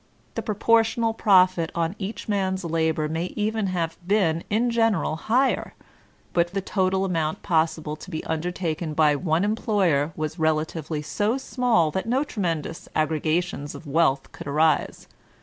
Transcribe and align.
The 0.33 0.41
proportional 0.41 1.13
profit 1.13 1.71
on 1.75 1.95
each 1.99 2.27
man's 2.27 2.63
hbor 2.63 3.07
may 3.07 3.25
even 3.35 3.67
have 3.67 3.97
been 4.07 4.43
in 4.49 4.71
general 4.71 5.15
higher, 5.15 5.75
but 6.33 6.55
the 6.55 6.59
total 6.61 7.05
amount 7.05 7.43
possible 7.43 7.95
to 7.97 8.09
be 8.09 8.23
undertaken 8.25 8.95
by 8.95 9.15
one 9.15 9.43
employer 9.43 10.11
was 10.15 10.39
relatively 10.39 11.03
so 11.03 11.37
small 11.37 11.91
that 11.91 12.07
no 12.07 12.23
tremendous 12.23 12.89
aggrq; 12.95 13.25
ations 13.37 13.75
of 13.75 13.85
wealth 13.85 14.31
could 14.31 14.47
arise. 14.47 15.07